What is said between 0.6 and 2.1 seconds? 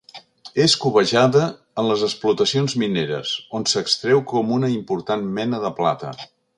És cobejada en les